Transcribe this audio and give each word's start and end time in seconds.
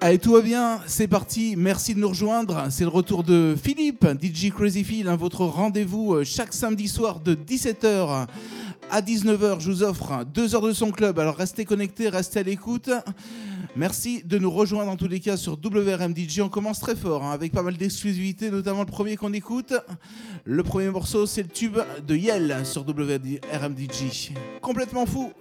Allez, 0.00 0.18
tout 0.20 0.34
va 0.34 0.42
bien, 0.42 0.80
c'est 0.86 1.08
parti. 1.08 1.56
Merci 1.56 1.92
de 1.92 1.98
nous 1.98 2.08
rejoindre. 2.08 2.68
C'est 2.70 2.84
le 2.84 2.88
retour 2.88 3.24
de 3.24 3.56
Philippe, 3.60 4.06
DJ 4.22 4.50
Crazy 4.50 4.84
Phil, 4.84 5.08
hein, 5.08 5.16
votre 5.16 5.44
rendez-vous 5.44 6.14
euh, 6.14 6.24
chaque 6.24 6.52
samedi 6.52 6.86
soir 6.86 7.18
de 7.18 7.34
17h 7.34 8.26
à 8.92 9.00
19h. 9.00 9.58
Je 9.58 9.72
vous 9.72 9.82
offre 9.82 10.24
deux 10.24 10.54
heures 10.54 10.62
de 10.62 10.72
son 10.72 10.92
club. 10.92 11.18
Alors 11.18 11.34
restez 11.34 11.64
connectés, 11.64 12.08
restez 12.08 12.38
à 12.38 12.42
l'écoute. 12.44 12.90
Merci 13.74 14.22
de 14.24 14.38
nous 14.38 14.52
rejoindre 14.52 14.92
en 14.92 14.96
tous 14.96 15.08
les 15.08 15.18
cas 15.18 15.36
sur 15.36 15.54
WRM 15.54 16.14
DJ. 16.16 16.40
On 16.40 16.48
commence 16.48 16.78
très 16.78 16.94
fort 16.94 17.24
hein, 17.24 17.32
avec 17.32 17.50
pas 17.50 17.62
mal 17.62 17.76
d'exclusivités, 17.76 18.52
notamment 18.52 18.80
le 18.80 18.86
premier 18.86 19.16
qu'on 19.16 19.32
écoute. 19.32 19.74
Le 20.44 20.62
premier 20.62 20.90
morceau, 20.90 21.26
c'est 21.26 21.42
le 21.42 21.48
tube 21.48 21.78
de 22.06 22.14
Yell 22.14 22.60
sur 22.64 22.82
WRM 22.82 23.74
DJ. 23.76 24.30
Complètement 24.62 25.06
fou. 25.06 25.32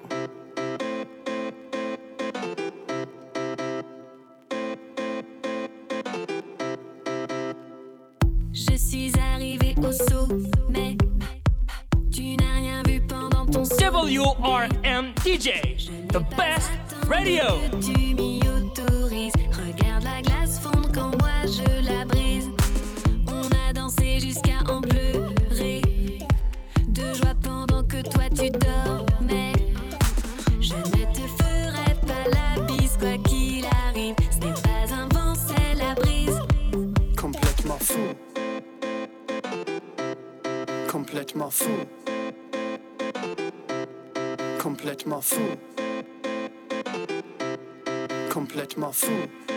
WRM 14.28 15.14
DJ, 15.24 15.88
the 16.12 16.20
best 16.36 16.70
radio. 17.08 17.62
Tu 17.80 18.14
m'y 18.14 18.42
autorises. 18.46 19.32
Regarde 19.54 20.04
la 20.04 20.22
glace 20.22 20.60
fondre 20.60 20.92
quand 20.94 21.18
moi 21.22 21.46
je 21.46 21.77
Complètement 45.08 45.22
fou. 45.22 45.42
Complètement 48.30 48.92
fou. 48.92 49.57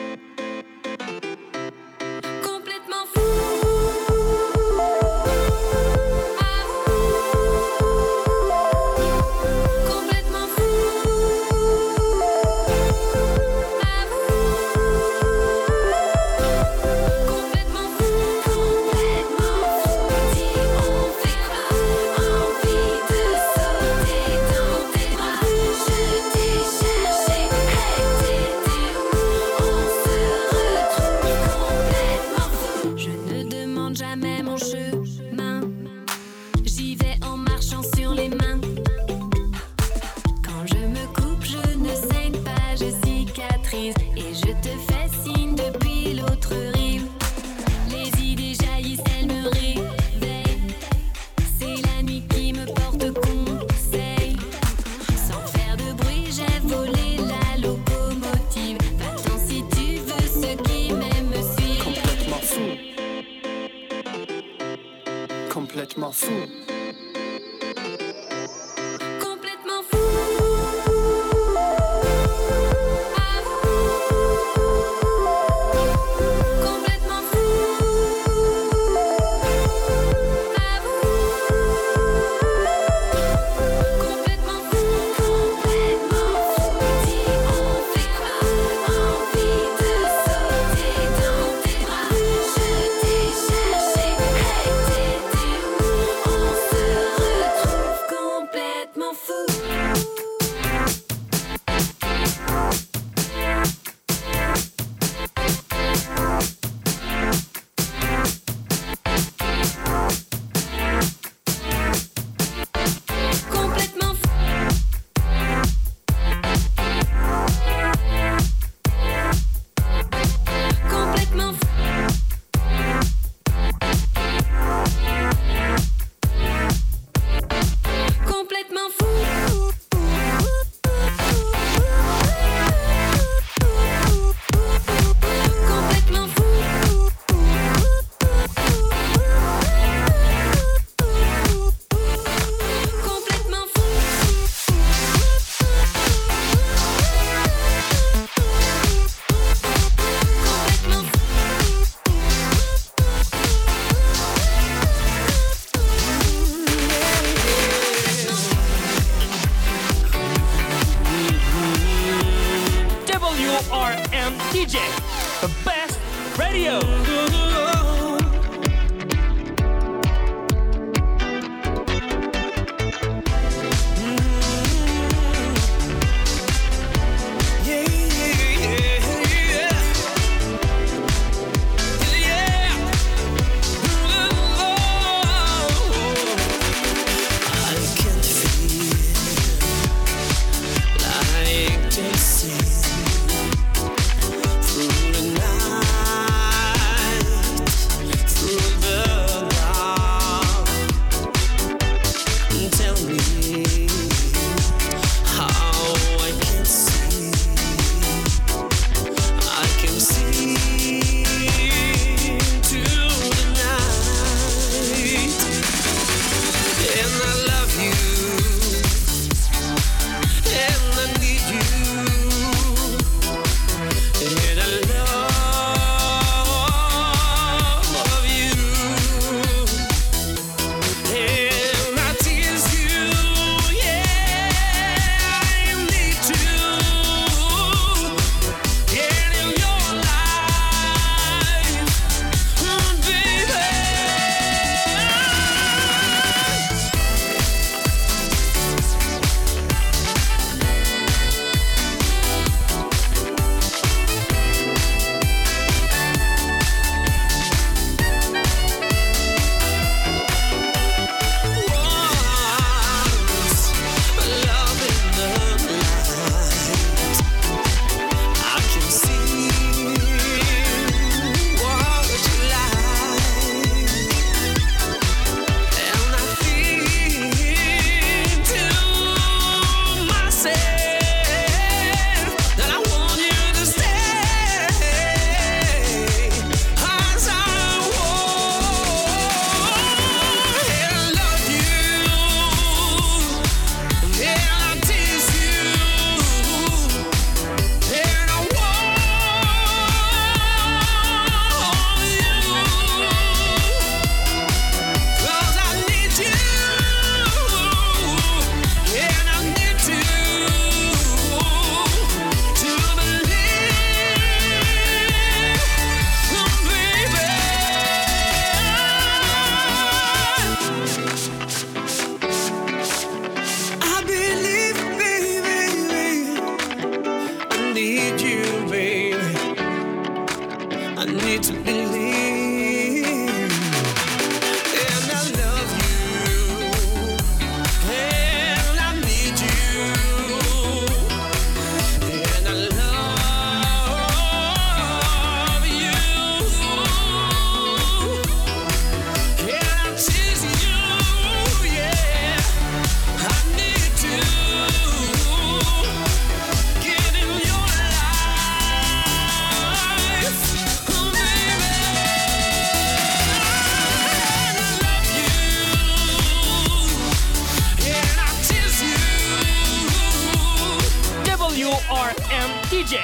RMDJ, 372.11 372.99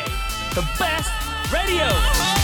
the 0.54 0.62
best 0.78 1.12
radio. 1.52 2.35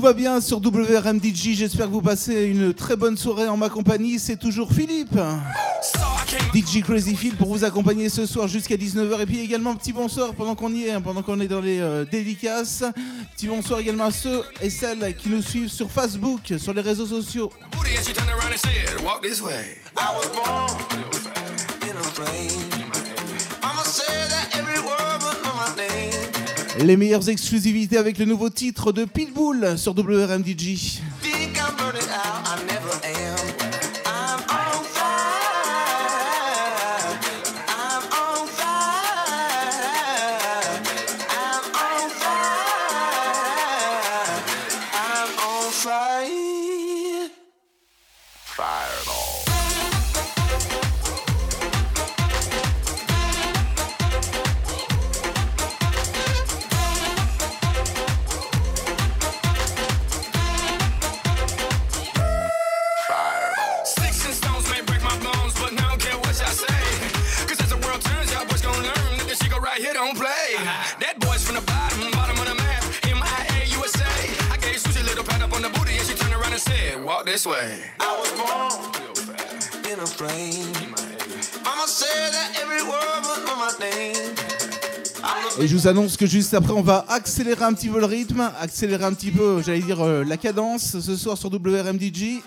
Tout 0.00 0.06
va 0.06 0.14
bien 0.14 0.40
sur 0.40 0.60
WRMDJ, 0.60 1.56
j'espère 1.56 1.84
que 1.84 1.92
vous 1.92 2.00
passez 2.00 2.44
une 2.44 2.72
très 2.72 2.96
bonne 2.96 3.18
soirée 3.18 3.48
en 3.48 3.58
ma 3.58 3.68
compagnie, 3.68 4.18
c'est 4.18 4.38
toujours 4.38 4.72
Philippe. 4.72 5.20
DJ 6.54 6.80
Crazy 6.82 7.14
Phil 7.14 7.36
pour 7.36 7.48
vous 7.48 7.64
accompagner 7.64 8.08
ce 8.08 8.24
soir 8.24 8.48
jusqu'à 8.48 8.76
19h 8.76 9.20
et 9.20 9.26
puis 9.26 9.40
également 9.40 9.76
petit 9.76 9.92
bonsoir 9.92 10.32
pendant 10.32 10.54
qu'on 10.54 10.72
y 10.72 10.84
est, 10.84 10.92
hein, 10.92 11.02
pendant 11.02 11.20
qu'on 11.20 11.38
est 11.40 11.48
dans 11.48 11.60
les 11.60 11.80
euh, 11.80 12.06
dédicaces. 12.10 12.82
Petit 13.36 13.46
bonsoir 13.46 13.80
également 13.80 14.06
à 14.06 14.10
ceux 14.10 14.42
et 14.62 14.70
celles 14.70 15.14
qui 15.16 15.28
nous 15.28 15.42
suivent 15.42 15.68
sur 15.68 15.90
Facebook, 15.90 16.54
sur 16.56 16.72
les 16.72 16.80
réseaux 16.80 17.04
sociaux. 17.04 17.52
Les 26.82 26.96
meilleures 26.96 27.28
exclusivités 27.28 27.98
avec 27.98 28.16
le 28.16 28.24
nouveau 28.24 28.48
titre 28.48 28.92
de 28.92 29.04
Pitbull 29.04 29.76
sur 29.76 29.92
WRMDG. 29.92 31.00
Et 85.60 85.68
je 85.68 85.76
vous 85.76 85.86
annonce 85.86 86.16
que 86.16 86.24
juste 86.24 86.54
après, 86.54 86.72
on 86.72 86.80
va 86.80 87.04
accélérer 87.08 87.64
un 87.64 87.74
petit 87.74 87.90
peu 87.90 88.00
le 88.00 88.06
rythme, 88.06 88.50
accélérer 88.58 89.04
un 89.04 89.12
petit 89.12 89.30
peu, 89.30 89.60
j'allais 89.62 89.80
dire, 89.80 90.00
euh, 90.00 90.24
la 90.24 90.38
cadence 90.38 90.98
ce 90.98 91.16
soir 91.16 91.36
sur 91.36 91.50
WRMDG. 91.50 92.42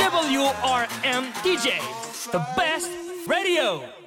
WRMDJ, 0.00 1.68
the 2.32 2.40
best 2.56 2.90
radio. 3.28 4.01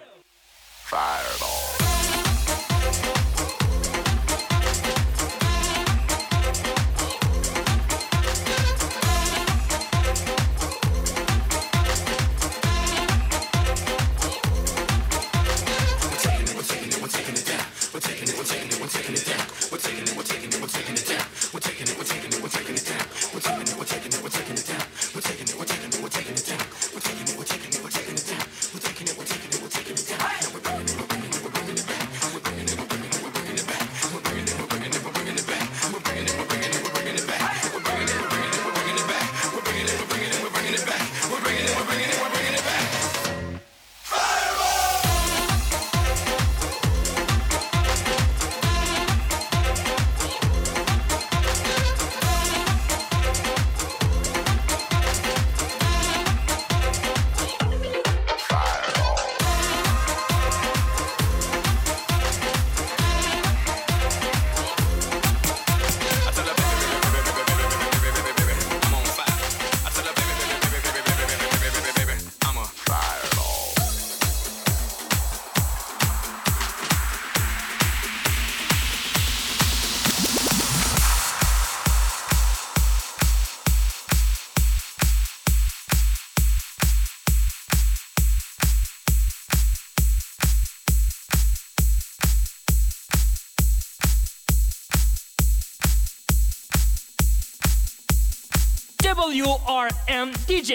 WRMDJ, 100.25 100.73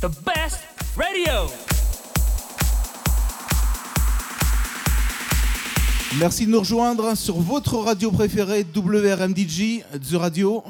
the 0.00 0.08
best 0.24 0.58
radio. 0.96 1.48
Merci 6.18 6.46
de 6.46 6.50
nous 6.50 6.58
rejoindre 6.58 7.16
sur 7.16 7.36
votre 7.36 7.76
radio 7.76 8.10
préférée 8.10 8.66
WRMDG, 8.74 9.84
The 9.92 10.14
Radio. 10.14 10.64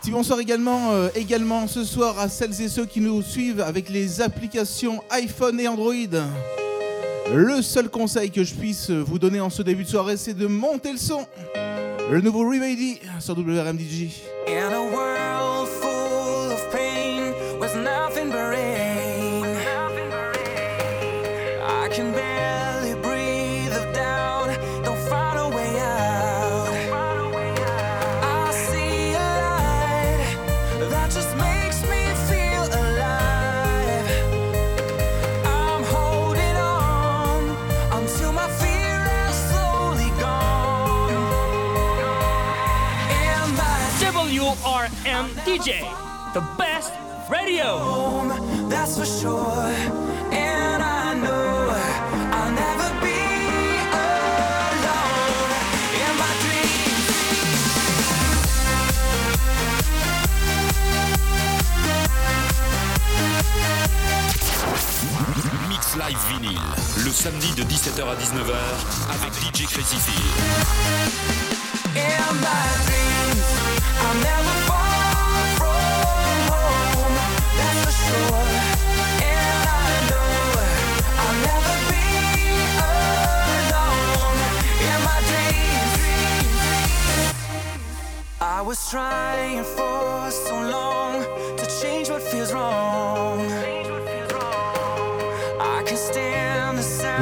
Petit 0.00 0.10
bonsoir 0.10 0.40
également, 0.40 0.92
euh, 0.92 1.08
également 1.14 1.68
ce 1.68 1.84
soir 1.84 2.18
à 2.18 2.28
celles 2.28 2.60
et 2.60 2.68
ceux 2.68 2.86
qui 2.86 3.00
nous 3.00 3.22
suivent 3.22 3.60
avec 3.60 3.88
les 3.88 4.20
applications 4.20 5.00
iPhone 5.10 5.60
et 5.60 5.68
Android. 5.68 5.92
Le 7.32 7.62
seul 7.62 7.88
conseil 7.88 8.32
que 8.32 8.42
je 8.42 8.54
puisse 8.54 8.90
vous 8.90 9.20
donner 9.20 9.40
en 9.40 9.50
ce 9.50 9.62
début 9.62 9.84
de 9.84 9.88
soirée, 9.88 10.16
c'est 10.16 10.34
de 10.34 10.48
monter 10.48 10.90
le 10.90 10.98
son. 10.98 11.24
Le 12.10 12.20
nouveau 12.20 12.48
Remedy 12.48 12.98
sur 13.20 13.38
WRMDG. 13.38 14.10
WRMDJ, 45.24 45.80
the 46.34 46.42
best 46.58 46.92
radio. 47.30 47.78
home, 47.78 48.68
that's 48.68 48.98
for 48.98 49.06
sure. 49.06 49.72
And 50.30 50.82
I 50.82 51.14
know 51.14 51.72
I'll 52.36 52.52
never 52.52 52.90
be 53.00 53.20
alone 53.88 55.48
in 55.96 56.12
my 56.20 56.32
dreams. 56.44 57.08
Mix 65.70 65.96
Live 65.96 66.22
Vinyl, 66.28 66.60
le 67.02 67.10
samedi 67.10 67.50
de 67.54 67.62
17h 67.62 68.02
à 68.02 68.14
19h 68.14 68.56
avec 69.14 69.32
DJ 69.40 69.64
Crazy 69.72 69.96
Phil. 69.96 70.24
In 71.96 72.34
my 72.40 72.66
dreams, 72.84 73.48
I'll 74.02 74.14
never 74.20 74.54
far 74.66 74.93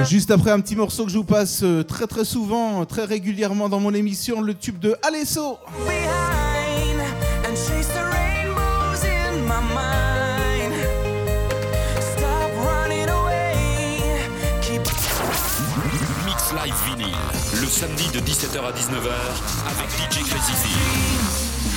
Juste 0.04 0.30
après 0.30 0.50
un 0.50 0.60
petit 0.60 0.76
morceau 0.76 1.04
que 1.04 1.10
je 1.10 1.16
vous 1.16 1.24
passe 1.24 1.62
euh, 1.62 1.82
très 1.82 2.06
très 2.06 2.24
souvent, 2.24 2.84
très 2.84 3.04
régulièrement 3.04 3.68
dans 3.68 3.80
mon 3.80 3.94
émission, 3.94 4.40
le 4.40 4.54
tube 4.54 4.78
de 4.78 4.96
Alesso. 5.02 5.58
Le 16.98 17.66
samedi 17.68 18.06
de 18.10 18.20
17h 18.20 18.58
à 18.58 18.72
19h 18.72 19.12
avec 19.66 19.88
DJ 19.96 20.28
Crazy. 20.28 20.52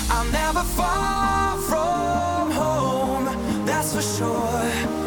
I'll 0.09 0.25
never 0.29 0.65
far 0.75 1.57
from 1.69 2.51
home. 2.51 3.65
That's 3.65 3.93
for 3.93 4.01
sure. 4.01 5.04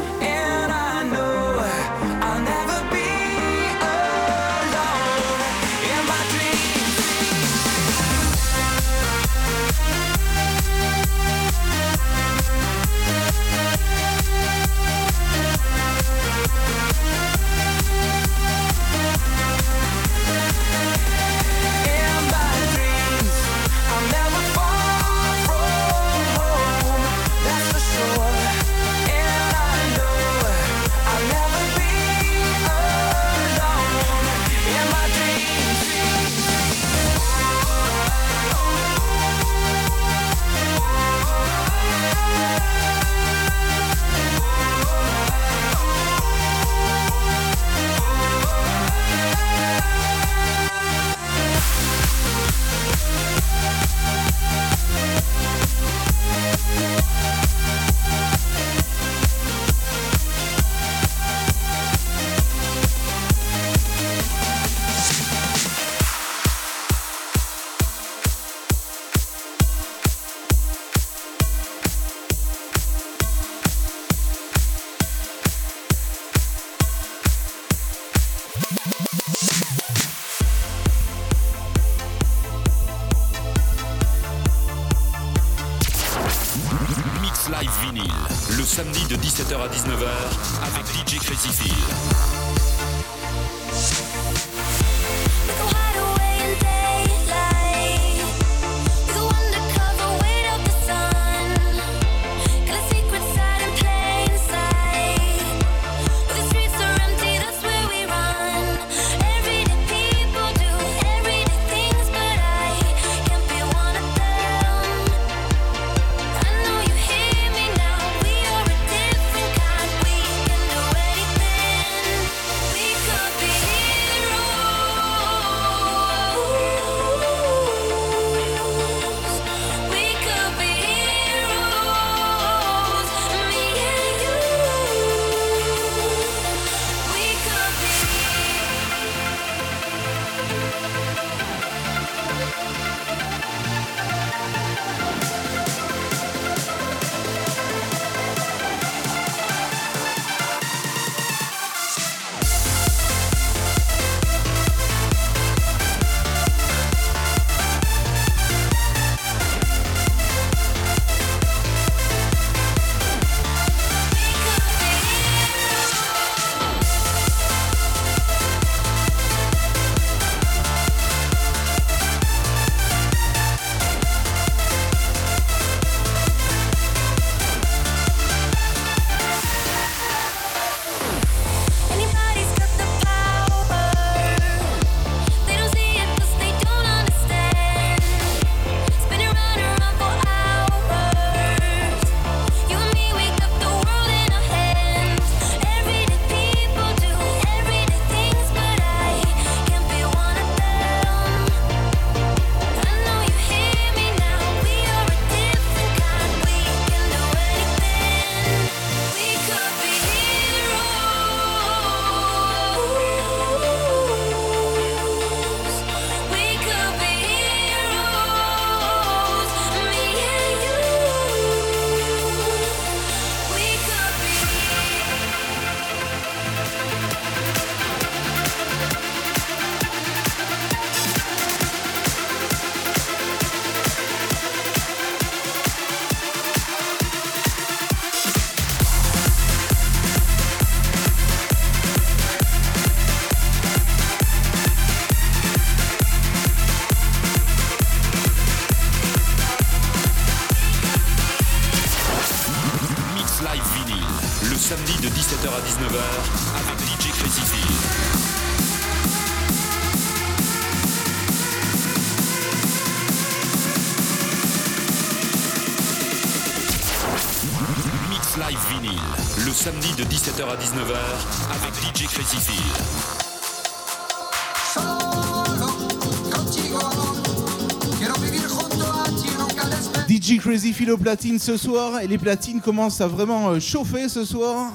file 280.78 280.92
aux 280.92 280.96
platines 280.96 281.40
ce 281.40 281.56
soir 281.56 282.00
et 282.00 282.06
les 282.06 282.18
platines 282.18 282.60
commencent 282.60 283.00
à 283.00 283.08
vraiment 283.08 283.48
euh, 283.48 283.58
chauffer 283.58 284.08
ce 284.08 284.24
soir. 284.24 284.70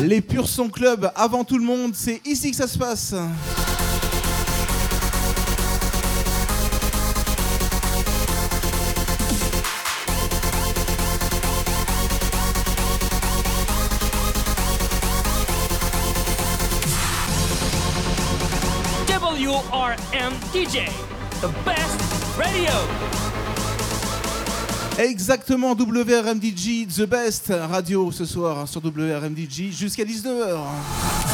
Les 0.00 0.20
Purs 0.20 0.48
Son 0.48 0.68
Club 0.68 1.08
avant 1.14 1.44
tout 1.44 1.56
le 1.56 1.62
monde, 1.62 1.92
c'est 1.94 2.20
ici 2.26 2.50
que 2.50 2.56
ça 2.56 2.66
se 2.66 2.76
passe. 2.76 3.14
Exactement, 25.02 25.74
WRMDG, 25.74 26.86
The 26.86 27.06
Best 27.06 27.50
Radio 27.50 28.12
ce 28.12 28.26
soir 28.26 28.68
sur 28.68 28.82
WRMDG 28.84 29.72
jusqu'à 29.72 30.04
19h. 30.04 31.29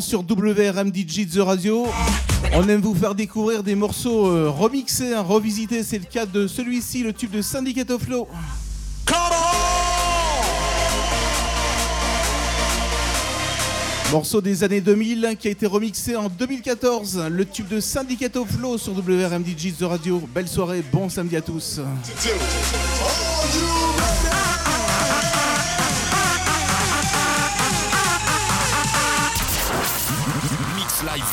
sur 0.00 0.22
WRMDJ 0.22 1.28
The 1.28 1.38
Radio. 1.38 1.86
On 2.54 2.68
aime 2.68 2.80
vous 2.80 2.94
faire 2.94 3.14
découvrir 3.14 3.62
des 3.62 3.74
morceaux 3.74 4.26
euh, 4.26 4.48
remixés, 4.50 5.14
hein, 5.14 5.22
revisités. 5.22 5.82
C'est 5.82 5.98
le 5.98 6.04
cas 6.04 6.26
de 6.26 6.46
celui-ci, 6.46 7.02
le 7.02 7.12
tube 7.12 7.30
de 7.30 7.42
Syndicate 7.42 7.90
of 7.90 8.08
Law. 8.08 8.28
Morceau 14.10 14.40
des 14.40 14.62
années 14.62 14.80
2000 14.80 15.24
hein, 15.24 15.34
qui 15.34 15.48
a 15.48 15.50
été 15.50 15.66
remixé 15.66 16.16
en 16.16 16.28
2014. 16.28 17.28
Le 17.30 17.44
tube 17.44 17.68
de 17.68 17.80
Syndicate 17.80 18.36
of 18.36 18.48
Law 18.60 18.78
sur 18.78 18.92
WRMDJ 18.92 19.74
The 19.78 19.84
Radio. 19.84 20.22
Belle 20.34 20.48
soirée, 20.48 20.82
bon 20.92 21.08
samedi 21.08 21.36
à 21.36 21.40
tous. 21.40 21.80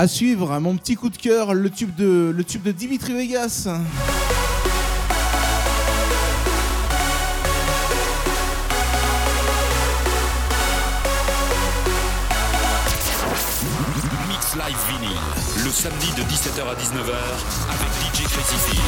À 0.00 0.06
suivre, 0.06 0.56
mon 0.60 0.76
petit 0.76 0.94
coup 0.94 1.10
de 1.10 1.16
cœur, 1.16 1.54
le 1.54 1.70
tube 1.70 1.92
de, 1.96 2.32
le 2.32 2.44
tube 2.44 2.62
de 2.62 2.70
Dimitri 2.70 3.14
Vegas. 3.14 3.66
Mix 14.28 14.54
Live 14.54 14.78
Vinyl, 14.88 15.18
le 15.64 15.70
samedi 15.72 16.12
de 16.16 16.22
17h 16.22 16.62
à 16.62 16.76
19h 16.76 17.16
avec 17.68 17.90
DJ 18.14 18.22
Crazy 18.28 18.78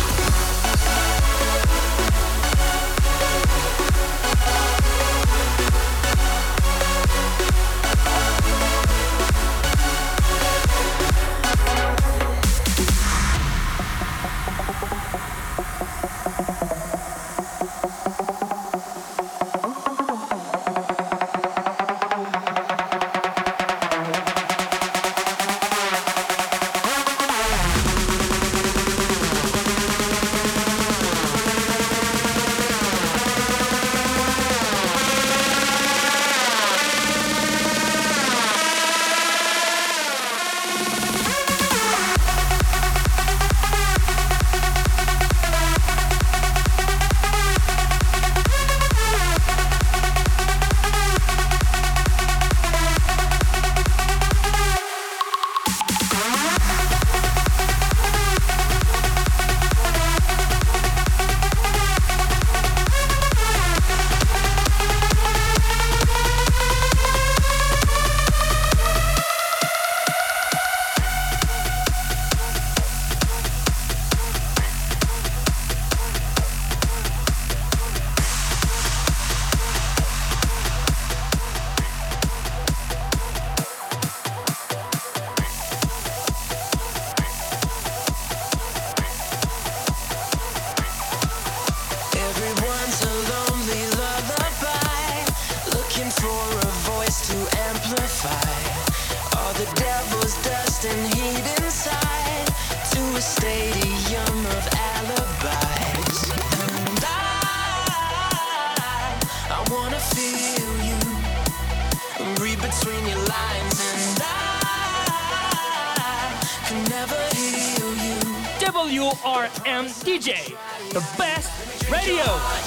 WRM 118.60 119.86
DJ, 120.04 120.56
the 120.90 121.00
best 121.16 121.90
radio. 121.90 122.60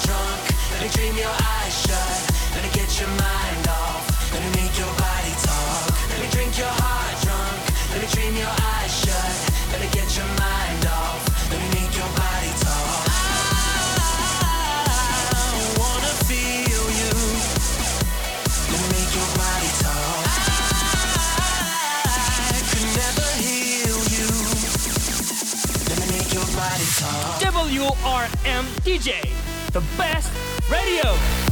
WRM 28.54 28.66
DJ, 28.86 29.34
the 29.72 29.82
best 29.98 30.32
radio. 30.70 31.43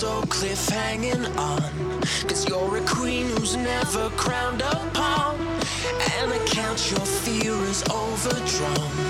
Episode 0.00 0.30
cliff 0.30 0.68
hanging 0.70 1.26
on. 1.36 2.00
Cause 2.26 2.48
you're 2.48 2.78
a 2.78 2.80
queen 2.86 3.26
who's 3.26 3.54
never 3.54 4.08
crowned 4.10 4.62
upon. 4.62 5.38
And 5.38 6.32
I 6.32 6.40
count 6.46 6.90
your 6.90 7.04
fear 7.04 7.52
is 7.68 7.84
overdrawn. 7.90 9.09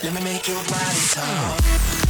Let 0.00 0.14
me 0.14 0.22
make 0.22 0.46
your 0.46 0.62
body 0.64 1.00
talk. 1.10 2.07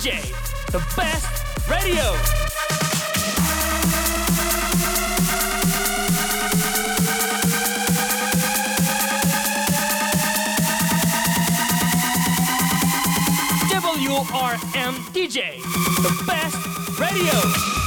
DJ, 0.00 0.22
the 0.72 0.78
best 0.96 1.68
radio. 1.68 2.16
WRM 13.68 14.94
DJ, 15.12 15.60
the 16.00 16.24
best 16.26 16.98
radio. 16.98 17.79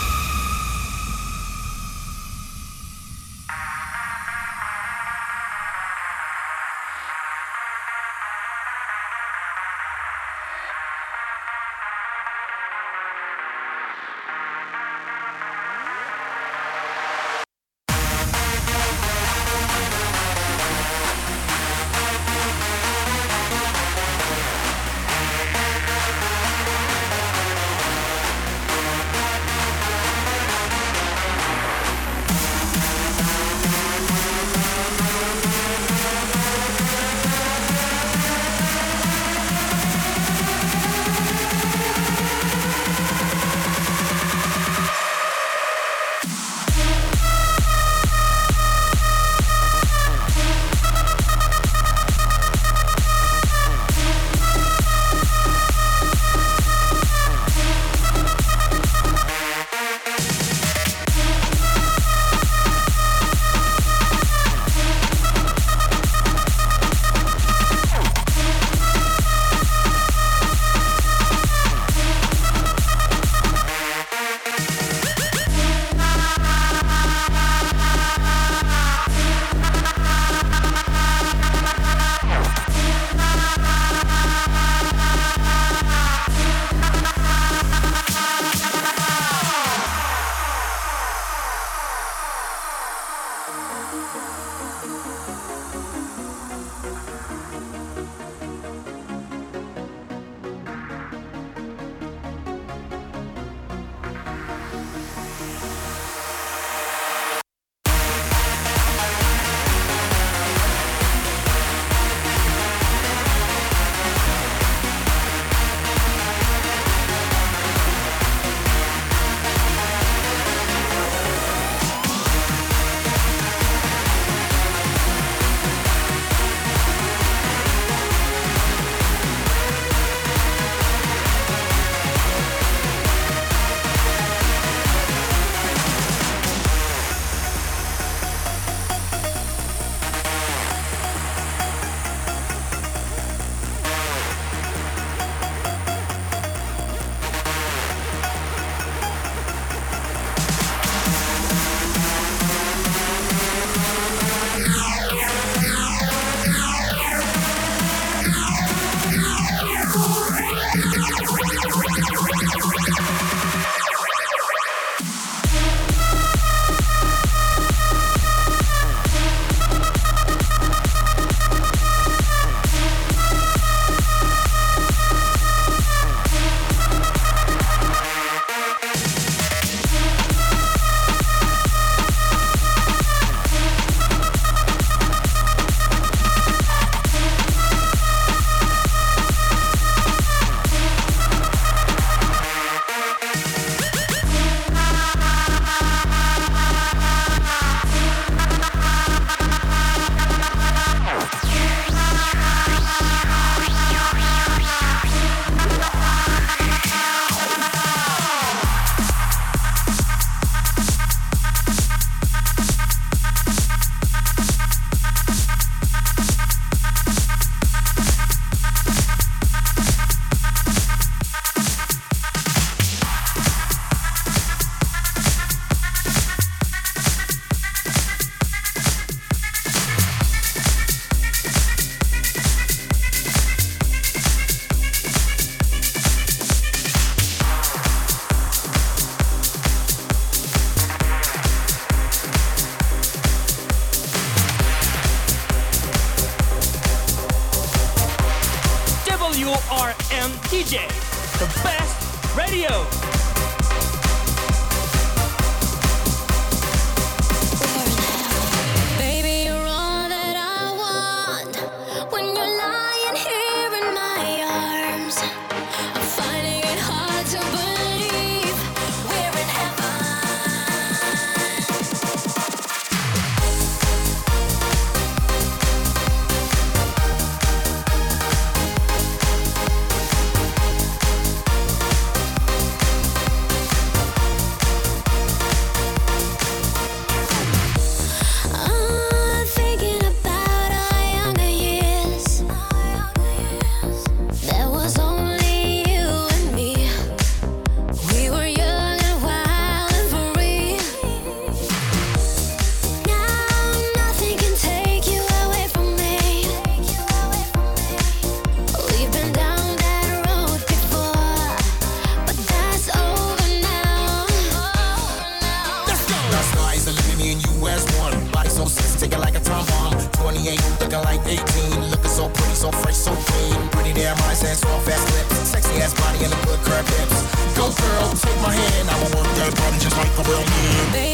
millionaire 323.93 324.35
sense, 324.35 324.59
soft 324.59 324.85
fast, 324.85 325.05
lips, 325.13 325.49
sexy 325.49 325.81
ass 325.81 325.93
body 325.93 326.23
and 326.25 326.33
a 326.33 326.45
good 326.45 326.59
curve 326.61 326.87
hips. 326.87 327.21
Go 327.55 327.69
girl, 327.69 328.09
take 328.13 328.41
my 328.41 328.53
hand, 328.53 328.89
I'ma 328.89 329.05
work 329.15 329.29
that 329.37 329.55
body 329.55 329.77
just 329.79 329.97
like 329.97 330.09
a 330.17 330.23
real 330.29 330.41
man. 330.41 331.12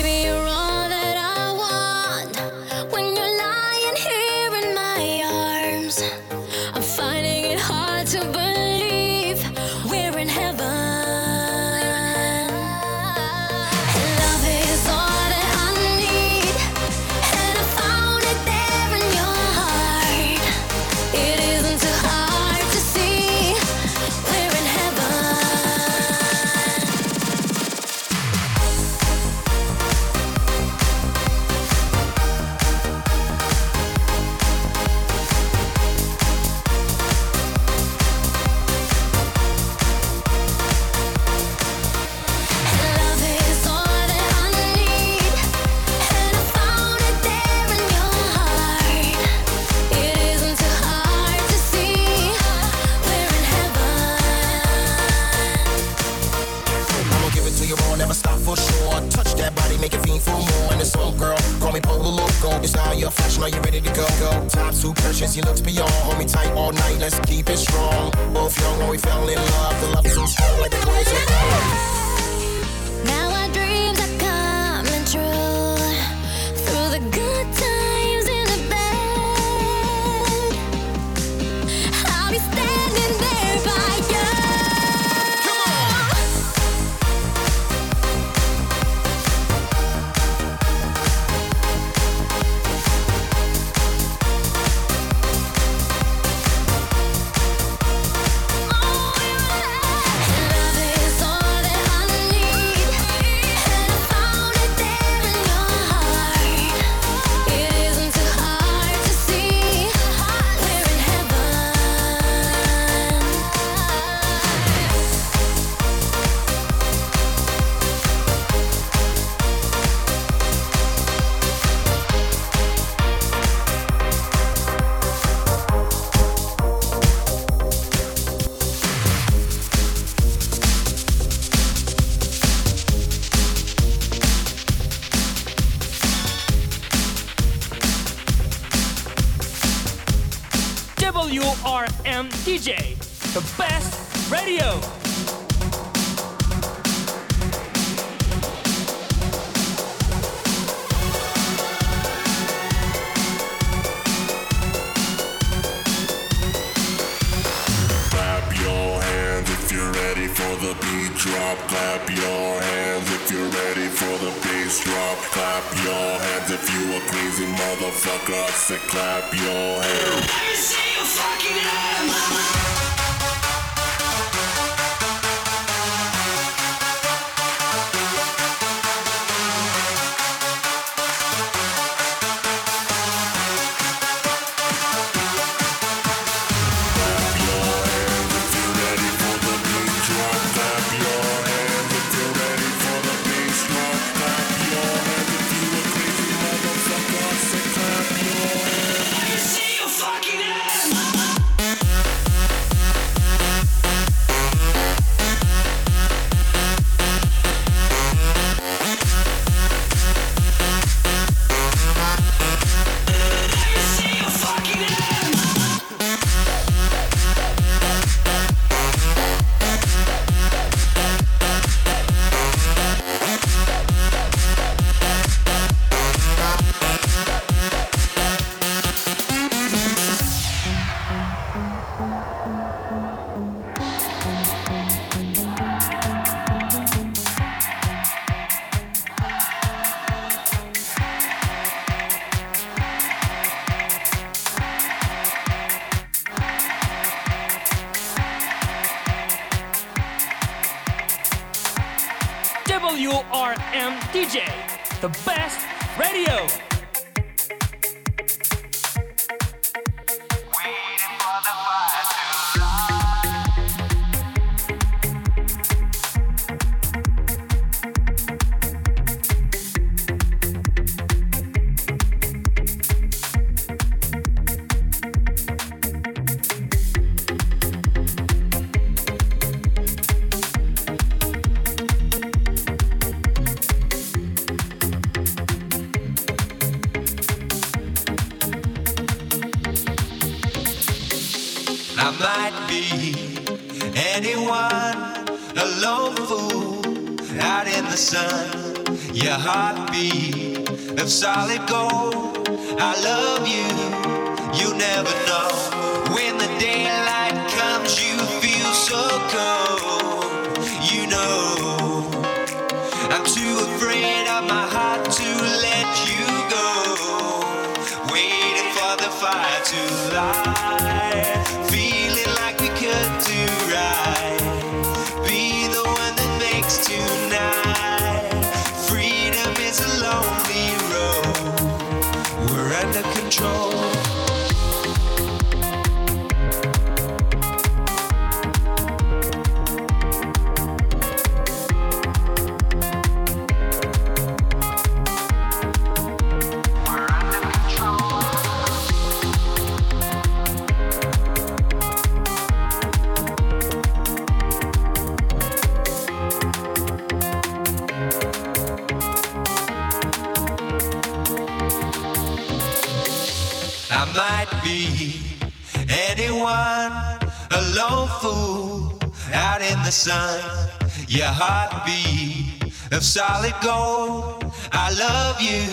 be 371.89 372.53
of 372.91 373.03
solid 373.03 373.55
gold. 373.61 374.43
I 374.71 374.87
love 375.05 375.37
you, 375.41 375.63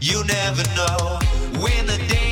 you 0.00 0.24
never 0.24 0.64
know 0.76 1.18
when 1.60 1.86
the 1.86 1.98
day. 2.08 2.23